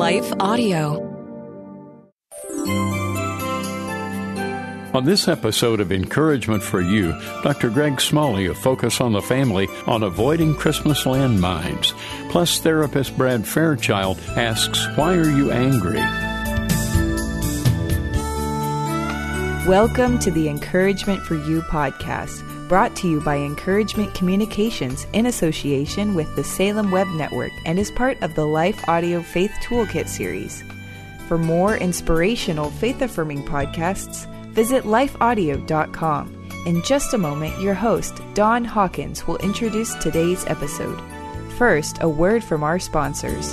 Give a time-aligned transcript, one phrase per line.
[0.00, 0.96] Life Audio.
[4.94, 7.12] On this episode of Encouragement for You,
[7.42, 7.68] Dr.
[7.68, 11.92] Greg Smalley of Focus on the Family on avoiding Christmas landmines.
[12.30, 16.00] Plus, therapist Brad Fairchild asks, Why are you angry?
[19.68, 22.40] Welcome to the Encouragement for You podcast,
[22.70, 27.90] brought to you by Encouragement Communications in association with the Salem Web Network and is
[27.90, 30.62] part of the Life Audio Faith Toolkit series.
[31.26, 36.48] For more inspirational, faith affirming podcasts, visit lifeaudio.com.
[36.64, 41.02] In just a moment, your host, Don Hawkins, will introduce today's episode.
[41.58, 43.52] First, a word from our sponsors.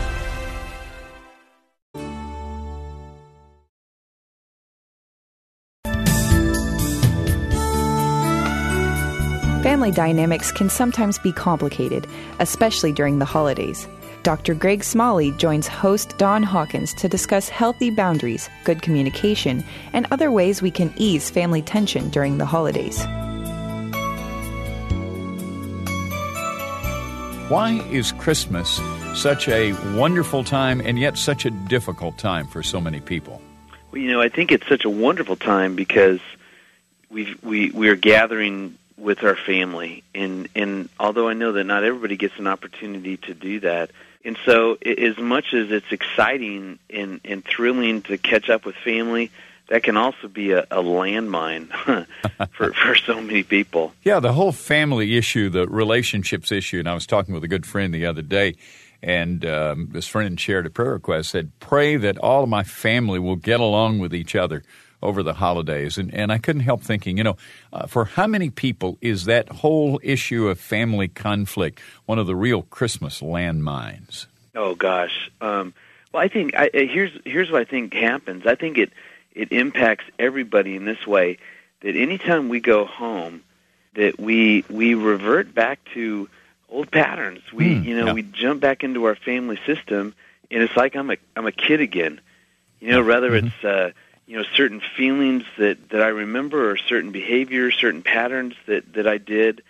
[9.81, 12.05] Family dynamics can sometimes be complicated,
[12.37, 13.87] especially during the holidays.
[14.21, 14.53] Dr.
[14.53, 20.61] Greg Smalley joins host Don Hawkins to discuss healthy boundaries, good communication, and other ways
[20.61, 23.03] we can ease family tension during the holidays.
[27.49, 28.79] Why is Christmas
[29.15, 33.41] such a wonderful time and yet such a difficult time for so many people?
[33.91, 36.19] Well, you know, I think it's such a wonderful time because
[37.09, 42.17] we we we're gathering with our family, and and although I know that not everybody
[42.17, 43.91] gets an opportunity to do that,
[44.23, 49.31] and so as much as it's exciting and and thrilling to catch up with family,
[49.69, 51.67] that can also be a, a landmine
[52.51, 53.93] for for so many people.
[54.03, 57.65] Yeah, the whole family issue, the relationships issue, and I was talking with a good
[57.65, 58.55] friend the other day.
[59.03, 61.31] And um, this friend shared a prayer request.
[61.31, 64.61] Said, "Pray that all of my family will get along with each other
[65.01, 65.97] over the holidays.
[65.97, 67.37] And, and I couldn't help thinking, you know,
[67.73, 72.35] uh, for how many people is that whole issue of family conflict one of the
[72.35, 74.25] real Christmas landmines?
[74.55, 75.31] Oh gosh.
[75.39, 75.73] Um,
[76.11, 78.45] well, I think I, here's here's what I think happens.
[78.45, 78.91] I think it
[79.33, 81.37] it impacts everybody in this way
[81.81, 83.43] that anytime we go home,
[83.95, 86.29] that we we revert back to
[86.69, 87.41] old patterns.
[87.53, 88.13] We Hmm, you know yeah.
[88.13, 90.13] we jump back into our family system,
[90.51, 92.19] and it's like I'm a I'm a kid again.
[92.81, 93.47] You know, rather Mm-hmm.
[93.47, 93.91] it's uh,
[94.31, 99.05] you know certain feelings that that I remember or certain behaviors, certain patterns that that
[99.05, 99.61] I did.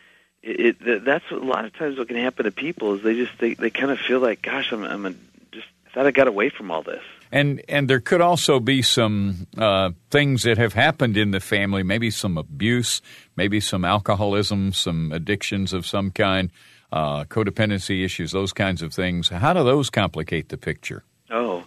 [0.43, 3.31] It, it that's a lot of times what can happen to people is they just
[3.39, 5.15] they they kind of feel like, gosh, I'm I'm a,
[5.51, 7.01] just I thought I got away from all this.
[7.31, 11.81] And and there could also be some uh, things that have happened in the family,
[11.81, 13.01] maybe some abuse,
[13.35, 16.51] maybe some alcoholism, some addictions of some kind,
[16.91, 19.29] uh, codependency issues, those kinds of things.
[19.29, 21.03] How do those complicate the picture?
[21.31, 21.63] Oh,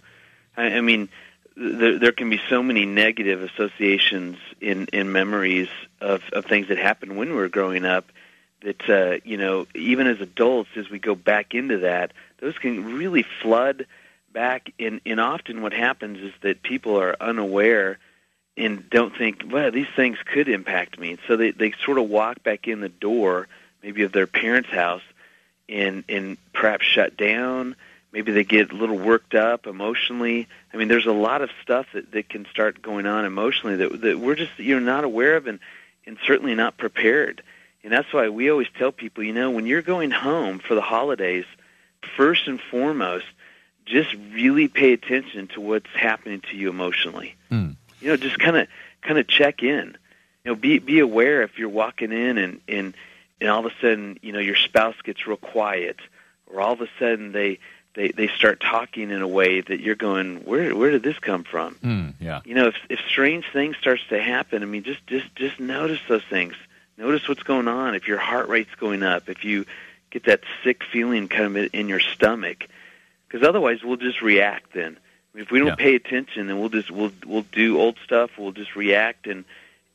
[0.56, 1.08] I, I mean,
[1.56, 5.68] there, there can be so many negative associations in in memories
[6.00, 8.06] of of things that happened when we were growing up.
[8.62, 12.96] That uh, you know, even as adults, as we go back into that, those can
[12.96, 13.86] really flood
[14.32, 14.72] back.
[14.78, 17.98] And and often what happens is that people are unaware
[18.56, 21.18] and don't think, well, these things could impact me.
[21.26, 23.48] So they they sort of walk back in the door,
[23.82, 25.02] maybe of their parents' house,
[25.68, 27.76] and and perhaps shut down.
[28.14, 30.46] Maybe they get a little worked up emotionally.
[30.72, 34.00] I mean, there's a lot of stuff that, that can start going on emotionally that
[34.02, 35.58] that we're just you're not aware of and
[36.06, 37.42] and certainly not prepared.
[37.82, 40.80] And that's why we always tell people, you know, when you're going home for the
[40.80, 41.44] holidays,
[42.16, 43.26] first and foremost,
[43.84, 47.34] just really pay attention to what's happening to you emotionally.
[47.50, 47.74] Mm.
[48.00, 48.68] You know, just kind of
[49.02, 49.98] kind of check in.
[50.44, 52.94] You know, be be aware if you're walking in and and
[53.40, 55.98] and all of a sudden, you know, your spouse gets real quiet,
[56.46, 57.58] or all of a sudden they
[57.94, 61.44] they they start talking in a way that you're going, where where did this come
[61.44, 61.74] from?
[61.76, 62.40] Mm, yeah.
[62.44, 66.00] You know, if if strange things starts to happen, I mean, just just just notice
[66.08, 66.54] those things.
[66.96, 67.94] Notice what's going on.
[67.94, 69.64] If your heart rate's going up, if you
[70.10, 72.66] get that sick feeling kind of in your stomach,
[73.28, 74.96] because otherwise we'll just react then.
[75.36, 75.74] If we don't Yeah.
[75.74, 78.30] pay attention, then we'll just we'll we'll do old stuff.
[78.38, 79.44] We'll just react and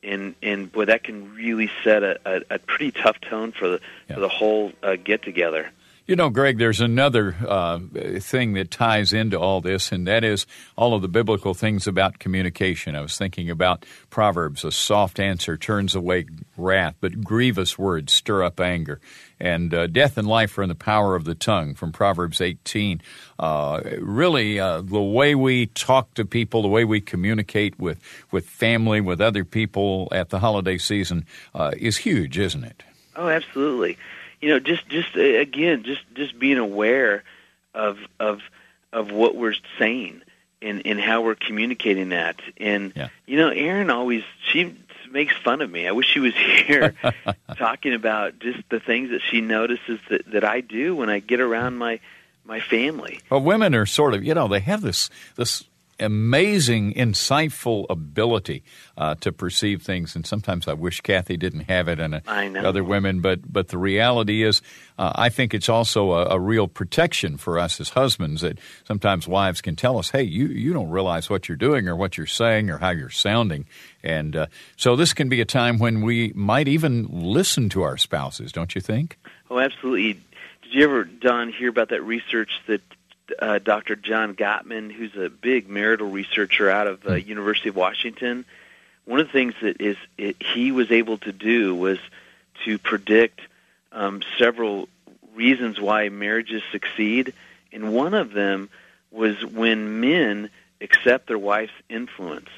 [0.03, 3.81] and and boy, that can really set a, a, a pretty tough tone for the
[4.09, 4.15] Yeah.
[4.15, 5.69] for the whole uh, get together.
[6.09, 7.77] You know, Greg, there's another uh,
[8.17, 12.17] thing that ties into all this, and that is all of the biblical things about
[12.17, 12.95] communication.
[12.95, 16.25] I was thinking about Proverbs a soft answer turns away
[16.57, 18.99] wrath, but grievous words stir up anger.
[19.39, 23.03] And uh, death and life are in the power of the tongue from Proverbs 18.
[23.37, 28.01] Uh, really, uh, the way we talk to people, the way we communicate with,
[28.31, 32.81] with family, with other people at the holiday season uh, is huge, isn't it?
[33.15, 33.95] Oh, absolutely.
[34.41, 37.23] You know, just just uh, again, just just being aware
[37.73, 38.41] of of
[38.93, 40.21] of what we're saying
[40.61, 42.39] and and how we're communicating that.
[42.57, 43.09] And Yeah.
[43.25, 44.75] you know, Erin always she
[45.11, 45.87] makes fun of me.
[45.87, 46.33] I wish she was
[46.67, 46.95] here
[47.57, 51.39] talking about just the things that she notices that that I do when I get
[51.39, 51.99] around my
[52.45, 53.19] my family.
[53.29, 55.63] Well, women are sort of, you know, they have this this
[55.99, 58.63] amazing, insightful ability
[58.97, 62.47] uh, to perceive things, and sometimes I wish Kathy didn't have it and uh, I
[62.47, 62.61] know.
[62.61, 63.21] other women.
[63.21, 64.61] But but the reality is,
[64.97, 69.27] uh, I think it's also a, a real protection for us as husbands that sometimes
[69.27, 72.27] wives can tell us, "Hey, you you don't realize what you're doing or what you're
[72.27, 73.65] saying or how you're sounding,"
[74.03, 74.45] and uh,
[74.75, 78.75] so this can be a time when we might even listen to our spouses, don't
[78.75, 79.17] you think?
[79.49, 80.13] Oh, absolutely.
[80.13, 82.81] Did you ever, Don, hear about that research that
[83.39, 83.95] uh, Dr.
[83.95, 88.45] John Gottman, who's a big marital researcher out of uh, University of Washington,
[89.05, 91.99] one of the things that is it, he was able to do was
[92.65, 93.41] to predict
[93.91, 94.87] um, several
[95.35, 97.33] reasons why marriages succeed,
[97.71, 98.69] and one of them
[99.11, 100.49] was when men
[100.81, 102.49] accept their wife's influence.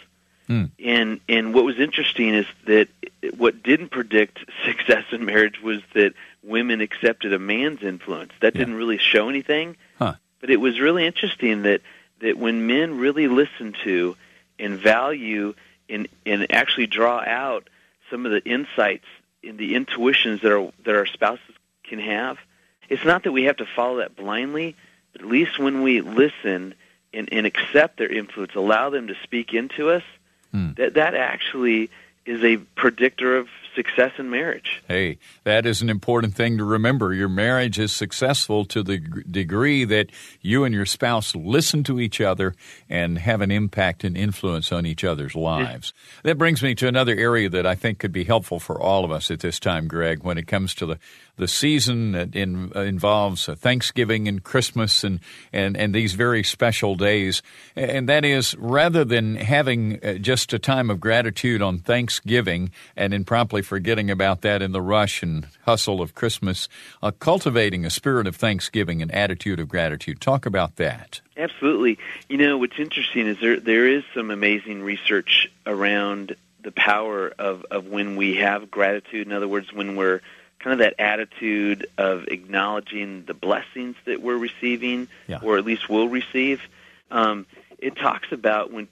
[0.84, 2.90] And and what was interesting is that
[3.38, 6.14] what didn't predict success in marriage was that
[6.44, 8.34] women accepted a man's influence.
[8.42, 8.60] That Yeah.
[8.60, 9.78] didn't really show anything.
[10.42, 11.82] But it was really interesting that
[12.20, 14.16] that when men really listen to
[14.60, 15.54] and value
[15.90, 17.70] and and actually draw out
[18.10, 19.06] some of the insights
[19.44, 22.38] and the intuitions that our that our spouses can have,
[22.90, 24.76] it's not that we have to follow that blindly,
[25.14, 26.74] but at least when we listen
[27.14, 30.04] and, and accept their influence, allow them to speak into us,
[30.52, 30.74] hmm.
[30.74, 31.90] that that actually
[32.26, 34.82] is a predictor of success in marriage.
[34.88, 37.14] Hey, that is an important thing to remember.
[37.14, 42.22] Your marriage is successful to the degree that you and your spouse listen to each
[42.22, 42.56] other
[42.90, 45.94] and have an impact and influence on each other's lives.
[46.24, 49.12] That brings me to another area that I think could be helpful for all of
[49.12, 51.00] us at this time, Greg, when it comes to the,
[51.38, 55.20] the season that in, uh, involves uh, Thanksgiving and Christmas and,
[55.52, 57.42] and, and these very special days.
[57.76, 63.14] And that is, rather than having uh, just a time of gratitude on Thanksgiving and
[63.14, 66.68] then promptly forgetting about that in the rush and hustle of Christmas,
[67.02, 70.22] uh, cultivating a spirit of thanksgiving and attitude of gratitude.
[70.22, 71.22] Talk about that.
[71.38, 71.98] Absolutely.
[72.30, 77.66] You know, what's interesting is there there is some amazing research around the power of,
[77.72, 79.26] of when we have gratitude.
[79.26, 80.22] In other words, when we're
[80.62, 85.40] kind of that attitude of acknowledging the blessings that we're receiving, Yeah.
[85.42, 86.62] or at least will receive.
[87.10, 87.46] Um,
[87.80, 88.88] it talks about when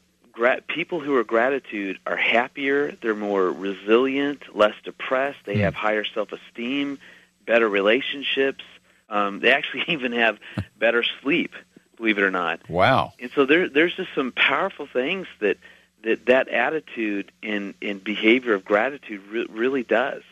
[0.68, 6.98] people who are gratitude are happier, they're more resilient, less depressed, they have higher self-esteem,
[7.46, 8.64] better relationships.
[9.10, 10.40] Um, they actually even have
[10.78, 11.54] better sleep,
[11.98, 12.70] believe it or not.
[12.70, 13.14] Wow.
[13.20, 15.58] And so there, there's just some powerful things that
[16.04, 20.24] that, that attitude and, and behavior of gratitude re- really does.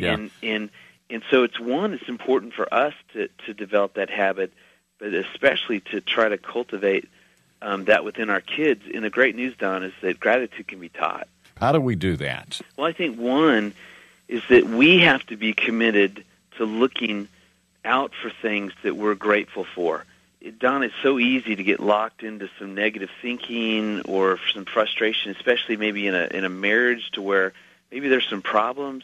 [0.00, 0.14] Yeah.
[0.14, 0.70] And, and
[1.10, 4.52] and so it's one, it's important for us to, to develop that habit,
[4.98, 7.08] but especially to try to cultivate
[7.60, 8.82] um, that within our kids.
[8.94, 11.26] And the great news, Don, is that gratitude can be taught.
[11.58, 12.60] How do we do that?
[12.76, 13.74] Well, I think one
[14.28, 16.24] is that we have to be committed
[16.56, 17.28] to looking
[17.84, 20.04] out for things that we're grateful for.
[20.40, 25.32] It- Don, it's so easy to get locked into some negative thinking or some frustration,
[25.32, 27.52] especially maybe in a in a marriage to where
[27.90, 29.02] maybe there's some problems.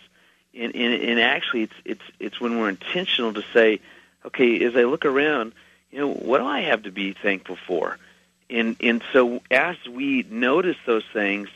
[0.56, 3.80] And, and, and actually, it's it's it's when we're intentional to say,
[4.24, 5.52] okay, as I look around,
[5.90, 7.98] you know, what do I have to be thankful for?
[8.48, 11.48] And and so as we notice those things,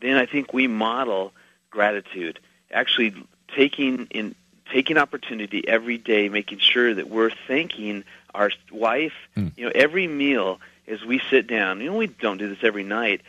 [0.00, 1.32] then I think we model
[1.70, 2.40] gratitude.
[2.70, 3.14] Actually,
[3.54, 4.34] taking in
[4.70, 8.04] taking opportunity every day, making sure that we're thanking
[8.34, 9.14] our wife.
[9.34, 9.48] Hmm.
[9.56, 11.80] You know, every meal as we sit down.
[11.80, 13.22] You know, we don't do this every night,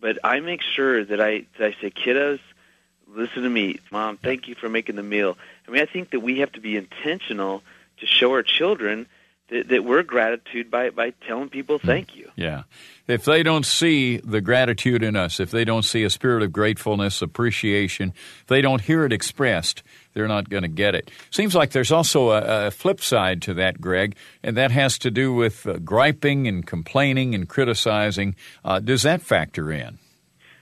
[0.00, 2.40] but I make sure that I that I say, kiddos,
[3.14, 4.16] listen to me, mom.
[4.16, 5.36] Thank you for making the meal.
[5.66, 7.62] I mean, I think that we have to be intentional
[7.98, 9.06] to show our children
[9.50, 12.30] that, that we're gratitude by by telling people thank you.
[12.36, 12.62] Yeah.
[13.06, 16.52] If they don't see the gratitude in us, if they don't see a spirit of
[16.52, 18.12] gratefulness, appreciation,
[18.42, 19.82] if they don't hear it expressed,
[20.14, 21.10] they're not going to get it.
[21.30, 25.10] Seems like there's also a, a, flip side to that, Greg, and that has to
[25.10, 28.36] do with uh, griping and complaining and criticizing.
[28.64, 29.98] Uh, does that factor in?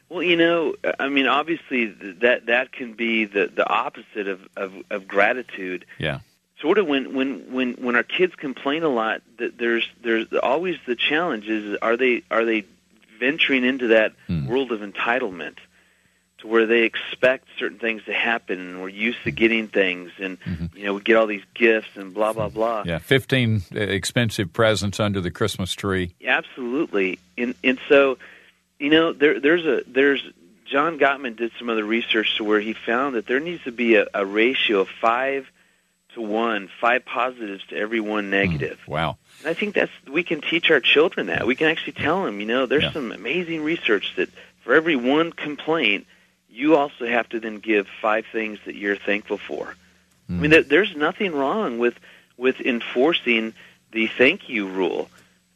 [0.09, 1.87] Well, you know, I mean, obviously
[2.21, 5.85] that that can be the the opposite of of, of gratitude.
[5.99, 6.21] Yeah
[6.61, 10.77] sort of when when when when our kids complain a lot that there's there's always
[10.87, 12.65] the challenge is are they are they
[13.19, 14.47] venturing into that mm.
[14.47, 15.57] world of entitlement
[16.39, 20.41] to where they expect certain things to happen and we're used to getting things and
[20.41, 20.77] mm-hmm.
[20.77, 24.53] you know we get all these gifts and blah blah blah yeah 15 uh, expensive
[24.53, 28.19] presents under the christmas tree absolutely and and so
[28.79, 30.23] you know there there's a there's
[30.65, 33.95] John Gottman did some other research to where he found that there needs to be
[33.97, 35.49] a, a ratio of 5
[36.15, 38.31] to one, five positives to every one hmm.
[38.31, 38.79] negative.
[38.85, 39.19] Mm, wow.
[39.41, 41.47] And I think that's we can teach our children that.
[41.47, 42.93] We can actually tell them, you know, there's yeah.
[42.93, 44.31] some amazing research that
[44.63, 46.07] for every one complaint,
[46.49, 49.67] you also have to then give five things that you're thankful for.
[49.67, 49.75] Mm.
[50.29, 50.51] I mean, hmm.
[50.51, 51.95] there, there's nothing wrong with
[52.37, 53.55] with enforcing
[53.93, 55.11] the thank you rule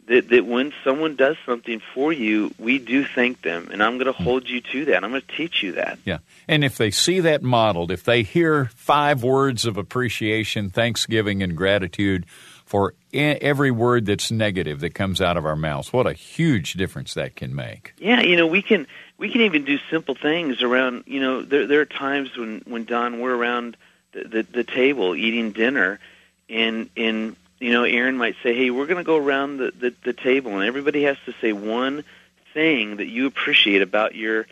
[0.06, 4.12] that, that when someone does something for you, we do thank them, and I'm going
[4.12, 4.24] to mm.
[4.24, 5.04] hold you to that.
[5.04, 5.98] I'm going to teach you that.
[6.04, 6.18] Yeah,
[6.48, 11.56] and if they see that modeled, if they hear five words of appreciation, thanksgiving, and
[11.56, 12.26] gratitude
[12.64, 17.14] for every word that's negative that comes out of our mouths, what a huge difference
[17.14, 17.94] that can make.
[17.98, 18.86] Yeah, you know, we can
[19.18, 21.04] we can even do simple things around.
[21.06, 23.76] You know, there there are times when when Don we're around
[24.12, 26.00] the, the, the table eating dinner,
[26.48, 29.94] and and you know, Erin might say, "Hey, we're going to go around the, the
[30.04, 32.04] the table, and everybody has to say one
[32.52, 34.46] thing that you appreciate about your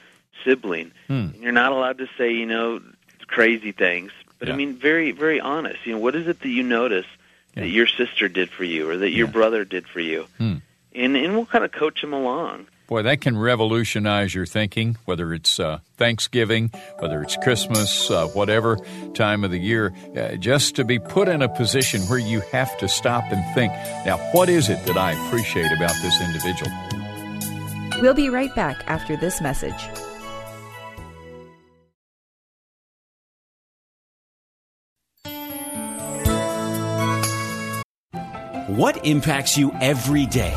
[0.44, 1.12] sibling." Hmm.
[1.12, 2.80] And you're not allowed to say, you know,
[3.26, 4.54] crazy things, but yeah.
[4.54, 5.84] I mean, very very honest.
[5.84, 7.06] You know, what is it that you notice
[7.54, 7.62] yeah.
[7.62, 9.32] that your sister did for you, or that your yeah.
[9.32, 10.26] brother did for you?
[10.38, 10.56] Hmm.
[10.94, 12.66] And and we'll kind of coach them along.
[12.90, 18.78] Boy, that can revolutionize your thinking, whether it's uh, Thanksgiving, whether it's Christmas, uh, whatever
[19.14, 22.76] time of the year, uh, just to be put in a position where you have
[22.78, 23.72] to stop and think,
[24.04, 26.72] now, what is it that I appreciate about this individual?
[28.02, 29.80] We'll be right back after this message.
[38.66, 40.56] What impacts you every day?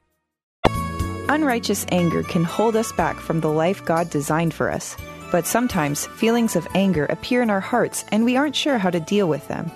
[1.31, 4.97] Unrighteous anger can hold us back from the life God designed for us.
[5.31, 8.99] But sometimes feelings of anger appear in our hearts and we aren't sure how to
[8.99, 9.71] deal with them.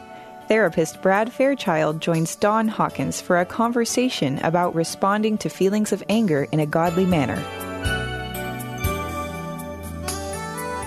[0.50, 6.46] Therapist Brad Fairchild joins Don Hawkins for a conversation about responding to feelings of anger
[6.52, 7.42] in a godly manner.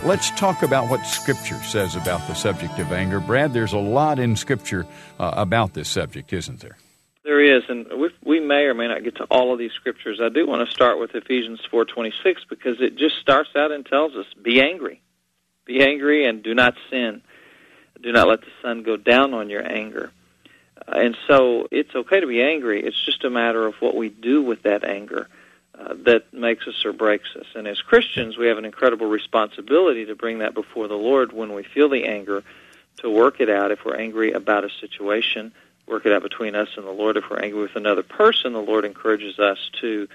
[0.04, 3.20] Let's talk about what Scripture says about the subject of anger.
[3.20, 4.84] Brad, there's a lot in Scripture
[5.18, 6.76] uh, about this subject, isn't there?
[7.28, 10.18] There is, and we, we may or may not get to all of these scriptures.
[10.18, 14.14] I do want to start with Ephesians 4:26 because it just starts out and tells
[14.14, 15.02] us, "Be angry,
[15.66, 17.20] be angry, and do not sin.
[18.00, 20.11] Do not let the sun go down on your anger."
[20.78, 22.82] Uh, and so, it's okay to be angry.
[22.82, 25.28] It's just a matter of what we do with that anger
[25.78, 27.47] uh, that makes us or breaks us.
[27.54, 31.52] And as Christians, we have an incredible responsibility to bring that before the Lord when
[31.52, 32.42] we feel the anger,
[33.02, 35.52] to work it out if we're angry about a situation
[35.88, 37.16] work it out between us and the Lord.
[37.16, 40.09] If we're angry with another person, the Lord encourages us to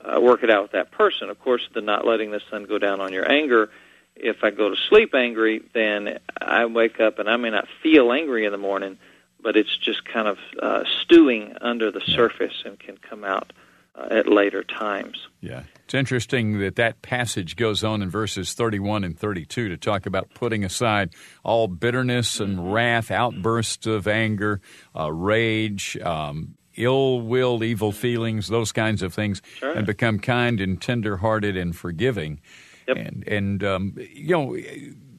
[0.00, 1.30] uh, work it out with that person.
[1.30, 3.70] Of course, the not letting the sun go down on your anger.
[4.16, 8.12] If I go to sleep angry, then I wake up and I may not feel
[8.12, 8.98] angry in the morning,
[9.40, 13.52] but it's just kind of uh, stewing under the surface and can come out
[13.94, 15.28] uh, at later times.
[15.40, 15.62] Yeah.
[15.88, 20.28] It's interesting that that passage goes on in verses 31 and 32 to talk about
[20.34, 24.60] putting aside all bitterness and wrath, outbursts of anger,
[24.94, 29.72] uh, rage, um, ill will, evil feelings, those kinds of things, Sure.
[29.72, 32.42] and become kind and tender-hearted and forgiving.
[32.86, 32.96] Yep.
[32.98, 34.58] And and um, you know,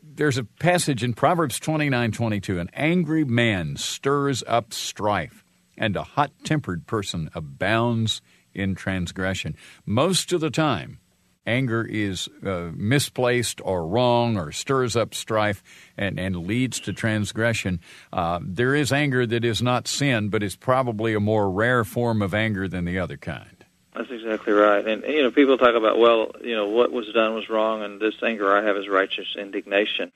[0.03, 2.59] there's a passage in Proverbs 29:22.
[2.61, 5.43] An angry man stirs up strife,
[5.79, 8.21] and a hot-tempered person abounds
[8.59, 9.55] in transgression.
[9.85, 10.99] Most of the time,
[11.47, 15.63] anger is uh, misplaced or wrong or stirs up strife
[15.97, 17.79] and, and leads to transgression.
[18.13, 22.21] Uh, there is anger that is not sin, but is probably a more rare form
[22.21, 23.65] of anger than the other kind.
[23.95, 24.87] That's exactly right.
[24.87, 27.99] And you know, people talk about, well, you know, what was done was wrong, and
[27.99, 30.11] this anger I have is righteous indignation.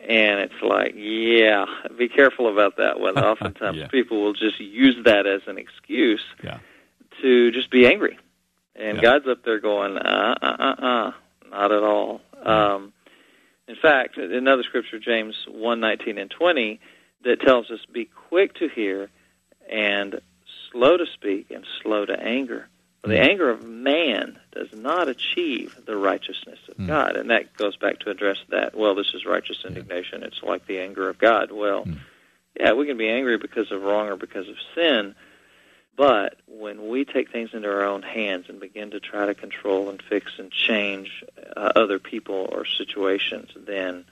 [0.00, 1.64] And it's like, yeah,
[1.96, 3.16] be careful about that one.
[3.32, 3.88] Oftentimes, Yeah.
[3.88, 6.58] people will just use that as an excuse Yeah.
[7.22, 8.18] To just be angry.
[8.74, 9.02] And Yeah.
[9.02, 11.12] God's up there going, uh, uh, uh, uh,
[11.50, 12.20] not at all.
[12.42, 12.92] Um,
[13.68, 16.78] in fact, another scripture, James one nineteen and 20,
[17.24, 19.08] that tells us, be quick to hear
[19.68, 20.20] and
[20.70, 22.68] slow to speak and slow to anger.
[23.02, 27.16] For the anger of man does not achieve the righteousness of God.
[27.16, 30.22] And that goes back to address that, well, this is righteous indignation.
[30.22, 31.50] It's like the anger of God.
[31.52, 31.86] Well,
[32.58, 35.14] yeah, we can be angry because of wrong or because of sin,
[35.96, 39.88] but when we take things into our own hands and begin to try to control
[39.88, 41.24] and fix and change
[41.56, 44.04] uh, other people or situations, then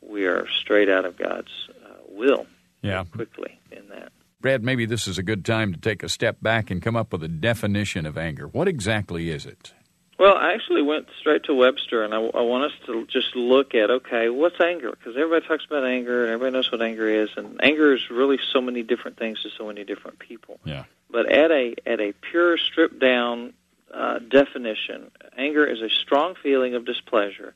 [0.00, 2.46] we are straight out of God's uh, will
[2.82, 3.04] Yeah.
[3.04, 4.12] quickly in that.
[4.40, 7.12] Brad, maybe this is a good time to take a step back and come up
[7.12, 8.46] with a definition of anger.
[8.48, 9.74] What exactly is it?
[10.18, 13.74] Well, I actually went straight to Webster, and I, I want us to just look
[13.74, 14.90] at okay, what's anger?
[14.90, 18.38] Because everybody talks about anger, and everybody knows what anger is, and anger is really
[18.52, 20.58] so many different things to so many different people.
[20.64, 20.84] Yeah.
[21.10, 23.52] But at a at a pure, stripped down
[23.92, 27.54] uh, definition, anger is a strong feeling of displeasure,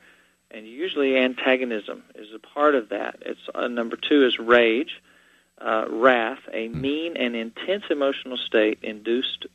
[0.51, 3.19] and usually antagonism is a part of that.
[3.23, 5.01] It's uh, number two is rage,
[5.59, 9.47] uh, wrath, a mean and intense emotional state induced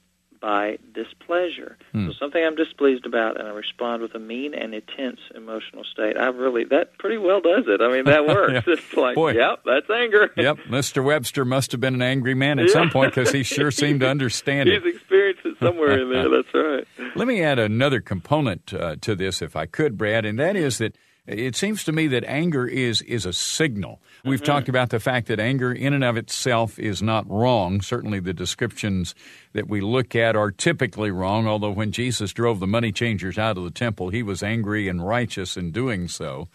[0.41, 1.77] by displeasure.
[1.93, 6.17] So something I'm displeased about, and I respond with a mean and intense emotional state.
[6.17, 7.81] I really that pretty well does it.
[7.81, 8.53] I mean that works.
[8.67, 8.73] Yeah.
[8.73, 9.33] It's like, Boy.
[9.33, 10.31] yep, that's anger.
[10.37, 11.03] Yep, Mr.
[11.03, 14.07] Webster must have been an angry man at some point because he sure seemed to
[14.09, 14.83] understand it.
[14.83, 16.29] He's experienced it somewhere in there.
[16.43, 16.87] That's right.
[17.15, 20.77] Let me add another component uh, to this, if I could, Brad, and that is
[20.77, 20.95] that
[21.29, 24.01] it seems to me that anger is is a signal.
[24.25, 27.81] We've talked about the fact that anger, in and of itself, is not wrong.
[27.81, 29.15] Certainly, the descriptions
[29.53, 31.47] that we look at are typically wrong.
[31.47, 35.05] Although when Jesus drove the money changers out of the temple, he was angry and
[35.05, 36.47] righteous in doing so.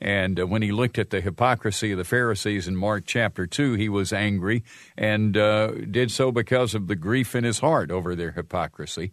[0.00, 3.74] And uh, when he looked at the hypocrisy of the Pharisees in Mark chapter 2,
[3.74, 4.64] he was angry
[4.96, 9.12] and uh, did so because of the grief in his heart over their hypocrisy.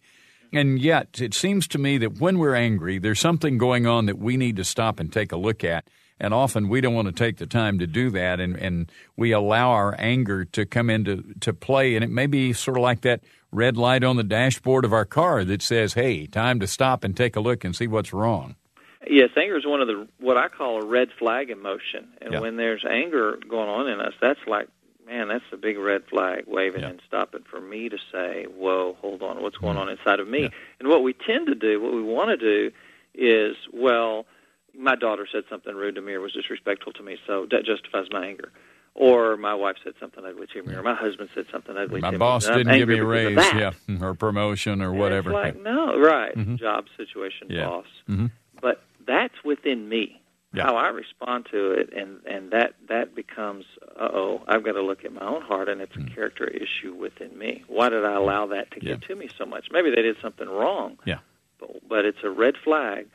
[0.51, 4.17] And yet, it seems to me that when we're angry, there's something going on that
[4.17, 5.88] we need to stop and take a look at.
[6.19, 9.31] And often we don't want to take the time to do that, and, and we
[9.31, 11.95] allow our anger to come into to play.
[11.95, 15.05] And it may be sort of like that red light on the dashboard of our
[15.05, 18.55] car that says, hey, time to stop and take a look and see what's wrong.
[19.09, 22.41] Yes, anger is one of the what I call a red flag emotion, and Yeah.
[22.41, 24.67] when there's anger going on in us, that's like,
[25.10, 26.89] man, that's a big red flag waving Yeah.
[26.89, 29.80] and stopping for me to say, "Whoa, hold on, what's going Mm.
[29.82, 30.50] on inside of me?" Yeah.
[30.80, 32.72] And what we tend to do, what we want to do,
[33.15, 34.26] is, well,
[34.78, 38.08] my daughter said something rude to me or was disrespectful to me, so that justifies
[38.12, 38.52] my anger.
[38.95, 42.10] Or my wife said something ugly to me, or my husband said something ugly My
[42.10, 42.17] to me.
[42.19, 43.76] My I'm didn't give me a raise, because of that.
[43.89, 45.30] yeah, or promotion or And whatever.
[45.32, 46.36] It's like, no, right.
[46.36, 46.60] Mhm.
[46.60, 47.86] Job situation, boss.
[48.10, 48.32] Mhm.
[48.62, 50.22] But that's within me.
[50.54, 50.63] Yeah.
[50.63, 53.65] How I respond to it, and and that that becomes,
[53.99, 56.93] uh oh, I've got to look at my own heart, and it's a character issue
[56.93, 57.63] within me.
[57.67, 58.77] Why did I allow that to.
[58.83, 58.93] Yeah.
[58.95, 59.67] get to me so much?
[59.71, 60.97] Maybe they did something wrong.
[61.05, 61.19] Yeah.
[61.59, 63.07] But, but it's a red flag,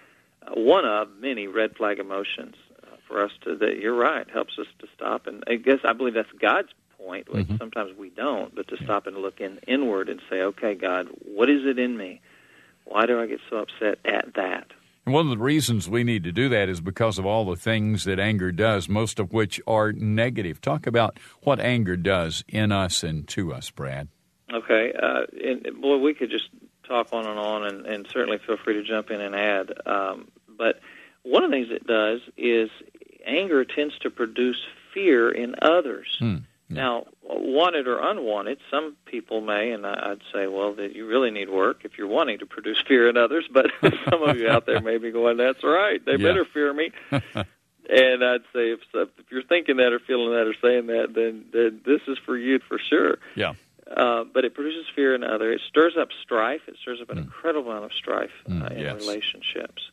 [0.46, 3.56] uh, one of many red flag emotions uh, for us to.
[3.56, 6.68] That you're right helps us to stop, and I guess I believe that's God's
[6.98, 7.32] point.
[7.32, 7.58] which Mhm.
[7.58, 11.48] Sometimes we don't, but to stop and look in inward and say, okay, God, what
[11.50, 12.20] is it in me?
[12.84, 14.66] Why do I get so upset at that?
[15.04, 17.56] And one of the reasons we need to do that is because of all the
[17.56, 20.60] things that anger does, most of which are negative.
[20.60, 24.08] Talk about what anger does in us and to us, Brad.
[24.52, 26.48] Okay, uh, and boy, we could just
[26.86, 29.72] talk on and on, and, and certainly feel free to jump in and add.
[29.86, 30.80] Um, but
[31.22, 32.70] one of the things it does is
[33.26, 34.62] anger tends to produce
[34.92, 36.16] fear in others.
[36.18, 36.36] Hmm.
[36.70, 38.58] Now, wanted or unwanted.
[38.70, 42.38] Some people may, and I'd say, well, that you really need work if you're wanting
[42.38, 43.44] to produce fear in others.
[43.52, 43.66] But
[44.10, 46.16] some of you out there may be going, "That's right, they Yeah.
[46.18, 50.54] better fear me." and I'd say, if if you're thinking that or feeling that or
[50.62, 53.18] saying that, then, then this is for you for sure.
[53.36, 53.52] Yeah.
[53.94, 55.60] Uh, but it produces fear in others.
[55.60, 56.62] It stirs up strife.
[56.66, 58.94] It stirs up an incredible amount of strife uh, Mm, in yes.
[59.02, 59.90] relationships.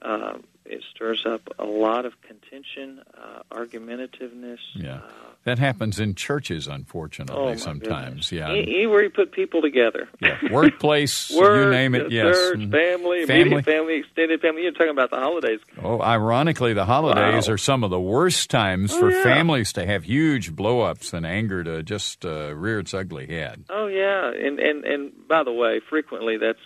[0.00, 4.58] Um, it stirs up a lot of contention, uh, argumentativeness.
[4.74, 5.00] Yeah.
[5.44, 8.32] That happens in churches, Oh, unfortunately, my sometimes.
[8.32, 8.52] Yeah.
[8.52, 10.08] E- Anywhere you put people together.
[10.20, 10.38] yeah.
[10.50, 12.34] Workplace, Work, you name it, uh, yes.
[12.36, 12.72] Church, Mhm.
[12.72, 13.62] family, Family.
[13.62, 14.62] family, extended family.
[14.62, 15.60] You're talking about the holidays.
[15.80, 17.54] Oh, ironically, the holidays Wow.
[17.54, 19.22] are some of the worst times Oh, for yeah.
[19.22, 23.64] families to have huge blow-ups and anger to just uh, rear its ugly head.
[23.70, 26.58] Oh yeah, and and and by the way, frequently that's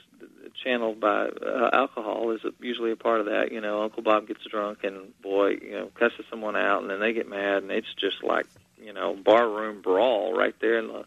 [0.63, 3.53] channeled by uh, alcohol is a, usually a part of that.
[3.53, 7.01] You know, Uncle Bob gets drunk and boy, you know, cusses someone out, and then
[7.01, 8.47] they get mad, and it's just like
[8.83, 11.05] you know, barroom brawl right there in the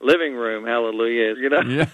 [0.00, 0.66] living room.
[0.66, 1.34] Hallelujah!
[1.36, 1.86] You know.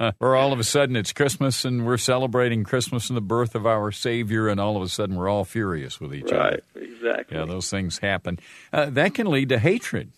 [0.00, 0.12] Yeah.
[0.20, 3.66] or all of a sudden it's Christmas and we're celebrating Christmas and the birth of
[3.66, 6.38] our Savior, and all of a sudden we're all furious with each other.
[6.38, 6.64] Right.
[6.74, 7.38] Exactly.
[7.38, 8.38] Yeah, those things happen.
[8.72, 10.10] Uh, that can lead to hatred.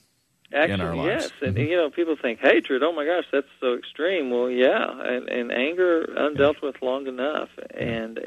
[0.54, 1.24] Actually, in our lives.
[1.24, 1.70] yes, and mm-hmm.
[1.70, 2.82] you know, people think hatred.
[2.82, 4.30] Oh my gosh, that's so extreme.
[4.30, 7.48] Well, yeah, and, and anger undealt with long enough.
[7.74, 8.20] And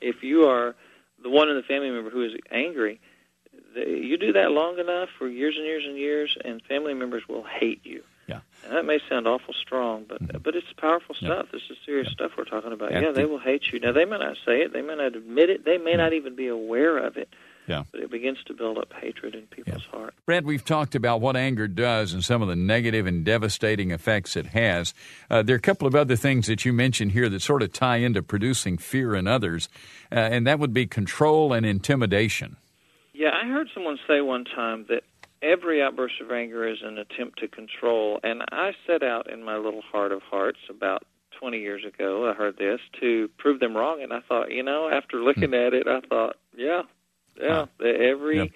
[0.00, 0.74] if you are
[1.22, 3.00] the one in the family member who is angry,
[3.74, 7.28] the, you do that long enough for years and years and years, and family members
[7.28, 8.02] will hate you.
[8.26, 8.40] Yeah.
[8.64, 10.38] And that may sound awful strong, but mm-hmm.
[10.38, 11.46] but it's powerful stuff.
[11.52, 12.92] This is serious stuff we're talking about.
[12.92, 13.80] At yeah, they will hate you.
[13.80, 15.98] Now they may not say it, they may not admit it, they may mm-hmm.
[15.98, 17.28] not even be aware of it.
[17.70, 17.84] Yeah.
[17.92, 20.12] But it begins to build up hatred in people's heart.
[20.26, 24.34] Brad, we've talked about what anger does and some of the negative and devastating effects
[24.34, 24.92] it has.
[25.30, 27.72] Uh, there are a couple of other things that you mentioned here that sort of
[27.72, 29.68] tie into producing fear in others,
[30.10, 32.56] uh, and that would be control and intimidation.
[33.12, 35.04] Yeah, I heard someone say one time that
[35.40, 39.56] every outburst of anger is an attempt to control, and I set out in my
[39.56, 41.04] little heart of hearts about
[41.38, 44.90] 20 years ago, I heard this, to prove them wrong, and I thought, you know,
[44.92, 46.82] after looking at it, I thought, yeah,
[47.40, 48.50] yeah, every Yep.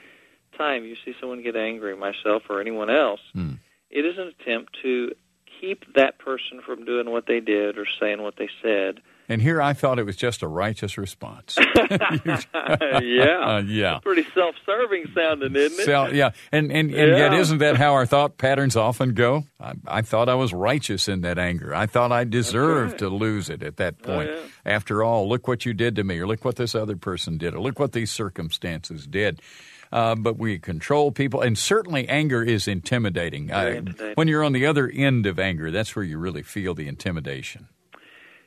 [0.56, 3.54] time you see someone get angry, myself or anyone else, Hmm.
[3.90, 5.14] it is an attempt to
[5.60, 9.00] keep that person from doing what they did or saying what they said.
[9.28, 11.56] And here I thought it was just a righteous response.
[11.90, 12.40] yeah.
[13.44, 13.98] Uh, yeah.
[14.02, 15.84] Pretty self-serving sounding, isn't it?
[15.84, 17.38] So, yeah, and and, and yet Yeah.
[17.38, 19.44] isn't that how our thought patterns often go?
[19.60, 21.74] I, I thought I was righteous in that anger.
[21.74, 22.98] I thought I deserved right.
[23.00, 24.30] to lose it at that Oh, point.
[24.30, 24.40] yeah.
[24.64, 27.54] After all, look what you did to me, or look what this other person did,
[27.54, 29.40] or look what these circumstances did.
[29.92, 33.50] Uh, but we control people, and certainly anger is intimidating.
[33.50, 34.12] Intimidating.
[34.16, 37.68] when you're on the other end of anger, that's where you really feel the intimidation.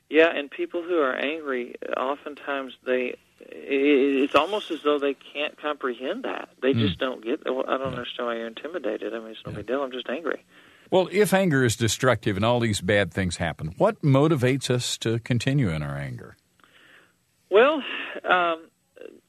[0.10, 6.24] Yeah, and people who are angry, oftentimes they, it's almost as though they can't comprehend
[6.24, 6.50] that.
[6.62, 6.80] They Hmm.
[6.80, 7.44] just don't get.
[7.46, 9.14] Well, I don't understand why you're intimidated.
[9.14, 9.84] I mean, it's no big deal.
[9.84, 10.44] I'm just angry.
[10.90, 15.20] Well, if anger is destructive and all these bad things happen, what motivates us to
[15.20, 16.38] continue in our anger?
[17.50, 17.84] Well,
[18.24, 18.62] um,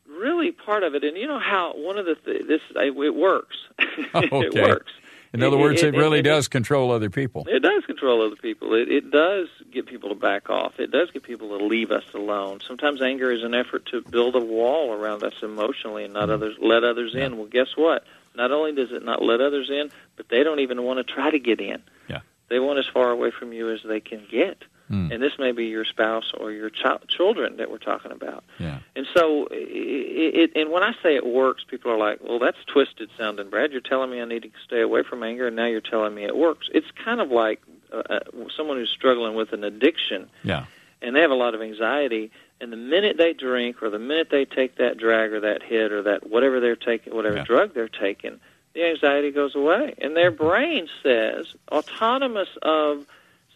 [0.09, 3.57] really, part of it, and you know how one of the th- this it works.
[3.79, 4.63] it Okay.
[4.63, 4.93] works.
[5.33, 7.45] In other words, it, really it- does control other people.
[7.49, 8.75] It does control other people.
[8.75, 10.79] It, it does get people to back off.
[10.79, 12.61] It does get people to leave us alone.
[12.67, 16.33] Sometimes anger is an effort to build a wall around us emotionally and not mm-hmm.
[16.33, 17.37] others let others in.
[17.37, 18.05] Well, guess what?
[18.35, 21.31] Not only does it not let others in, but they don't even want to try
[21.31, 21.83] to get in.
[22.09, 22.21] Yeah.
[22.49, 24.63] They want as far away from you as they can get.
[24.89, 25.13] Hmm.
[25.13, 28.43] And this may be your spouse or your child, children that we're talking about.
[28.59, 28.79] Yeah.
[28.97, 32.57] And so, it, it, and when I say it works, people are like, "Well, that's
[32.67, 33.71] twisted sounding, Brad.
[33.73, 36.25] You're telling me I need to stay away from anger, and now you're telling me
[36.25, 37.61] it works." It's kind of like
[37.93, 38.21] uh, uh,
[38.57, 40.65] someone who's struggling with an addiction, Yeah.
[41.03, 42.31] and they have a lot of anxiety.
[42.61, 45.93] And the minute they drink, or the minute they take that drag, or that hit,
[45.93, 47.45] or that whatever they're taking, whatever Yeah.
[47.45, 48.41] drug they're taking,
[48.75, 53.07] the anxiety goes away, and their brain says, autonomous of,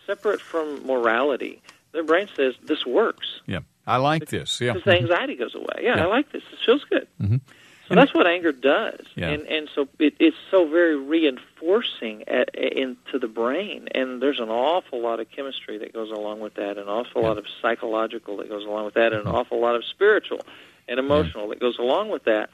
[0.07, 1.61] separate from morality.
[1.93, 3.41] Their brain says this works.
[3.47, 3.61] Yeah.
[3.87, 4.61] I like this.
[4.61, 4.73] Yeah.
[4.75, 5.81] Because the anxiety goes away.
[5.83, 6.05] Yeah, Yeah.
[6.05, 6.43] I like this.
[6.53, 7.07] It feels good.
[7.21, 7.41] Mhm.
[7.88, 9.29] So that's what anger does, Yeah.
[9.31, 14.49] and and so it, it's so very reinforcing at, into the brain, and there's an
[14.49, 18.49] awful lot of chemistry that goes along with that, an awful lot of psychological that
[18.49, 20.41] goes along with that, and an awful lot of spiritual
[20.88, 22.49] and emotional that goes along with that.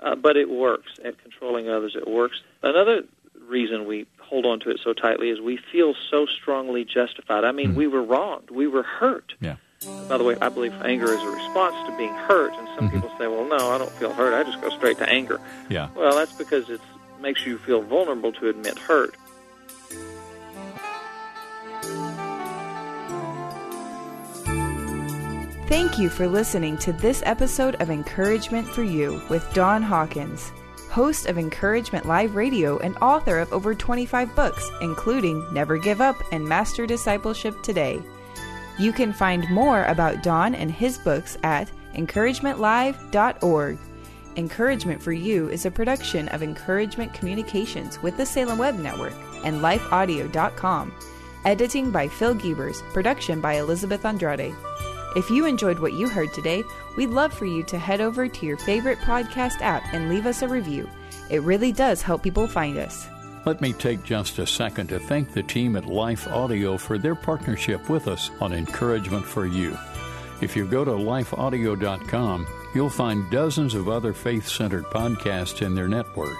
[0.00, 1.94] Uh, but it works at controlling others.
[1.94, 2.40] It works.
[2.62, 3.02] Another
[3.52, 7.44] reason we hold on to it so tightly is we feel so strongly justified.
[7.44, 7.78] I mean, mm-hmm.
[7.78, 8.50] we were wronged.
[8.50, 9.34] We were hurt.
[9.40, 9.56] Yeah.
[10.08, 13.00] By the way, I believe anger is a response to being hurt, and some mm-hmm.
[13.00, 14.32] people say, "Well, no, I don't feel hurt.
[14.32, 15.88] I just go straight to anger." Yeah.
[15.96, 16.80] Well, that's because it
[17.20, 19.16] makes you feel vulnerable to admit hurt.
[25.66, 30.52] Thank you for listening to this episode of Encouragement for You with Don Hawkins.
[30.92, 36.16] Host of Encouragement Live Radio and author of over 25 books, including Never Give Up
[36.32, 37.98] and Master Discipleship Today.
[38.78, 43.78] You can find more about Don and his books at encouragementlive.org.
[44.36, 49.60] Encouragement for You is a production of Encouragement Communications with the Salem Web Network and
[49.60, 50.92] lifeaudio.com.
[51.44, 54.54] Editing by Phil Giebers, production by Elizabeth Andrade.
[55.14, 56.64] If you enjoyed what you heard today,
[56.96, 60.40] we'd love for you to head over to your favorite podcast app and leave us
[60.40, 60.88] a review.
[61.28, 63.08] It really does help people find us.
[63.44, 67.14] Let me take just a second to thank the team at Life Audio for their
[67.14, 69.76] partnership with us on Encouragement for You.
[70.40, 75.88] If you go to lifeaudio.com, you'll find dozens of other faith centered podcasts in their
[75.88, 76.38] network.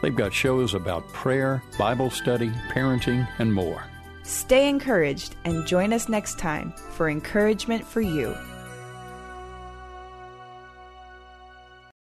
[0.00, 3.82] They've got shows about prayer, Bible study, parenting, and more.
[4.26, 8.36] Stay encouraged and join us next time for Encouragement for You.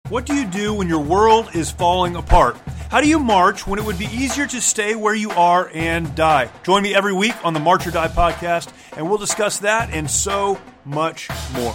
[0.09, 2.57] What do you do when your world is falling apart?
[2.91, 6.15] How do you march when it would be easier to stay where you are and
[6.15, 6.49] die?
[6.63, 10.11] Join me every week on the March or Die podcast, and we'll discuss that and
[10.11, 11.75] so much more.